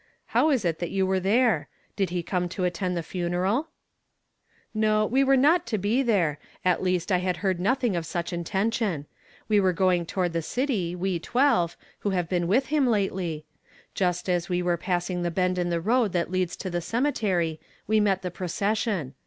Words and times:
"How 0.33 0.49
is 0.49 0.65
it 0.65 0.79
that 0.79 0.89
you 0.89 1.05
were 1.05 1.19
there? 1.19 1.67
Did 1.95 2.09
he 2.09 2.23
come 2.23 2.49
to 2.49 2.65
at 2.65 2.73
tend 2.73 2.97
the 2.97 3.03
funeral?" 3.03 3.63
t 3.63 3.67
^r.^ 3.67 3.67
"HE 3.69 4.79
HATH 4.79 4.81
SENT 4.81 4.81
ME. 4.81 4.81
163" 4.81 4.81
No, 4.81 5.05
we 5.05 5.23
were 5.23 5.37
not 5.37 5.67
to 5.67 5.77
be 5.77 6.01
there; 6.01 6.39
at 6.65 6.81
least 6.81 7.11
I 7.11 7.21
liad 7.21 7.35
heard 7.45 7.59
nothing 7.59 7.95
of 7.95 8.07
such 8.07 8.33
intention. 8.33 9.05
We 9.47 9.59
were 9.59 9.73
going 9.73 10.07
toward 10.07 10.33
the 10.33 10.41
city, 10.41 10.95
we 10.95 11.19
twelve, 11.19 11.77
who 11.99 12.09
have 12.09 12.27
been 12.27 12.47
with 12.47 12.65
him 12.73 12.87
lately. 12.87 13.45
Just 13.93 14.27
as 14.27 14.49
we 14.49 14.63
were 14.63 14.75
passing 14.75 15.21
the 15.21 15.29
bend 15.29 15.59
in 15.59 15.69
the 15.69 15.79
road 15.79 16.13
that 16.13 16.31
leads 16.31 16.55
to 16.55 16.71
the 16.71 16.81
cemetery, 16.81 17.59
we 17.85 17.99
met 17.99 18.23
the 18.23 18.31
procession. 18.31 19.13